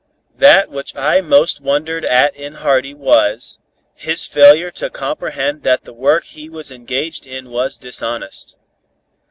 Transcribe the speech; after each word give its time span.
That 0.39 0.69
which 0.69 0.95
I 0.95 1.21
most 1.21 1.61
wondered 1.61 2.03
at 2.05 2.35
in 2.35 2.53
Hardy 2.53 2.95
was, 2.95 3.59
his 3.93 4.25
failure 4.25 4.71
to 4.71 4.89
comprehend 4.89 5.61
that 5.61 5.83
the 5.83 5.93
work 5.93 6.23
he 6.23 6.49
was 6.49 6.71
engaged 6.71 7.27
in 7.27 7.51
was 7.51 7.77
dishonest. 7.77 8.55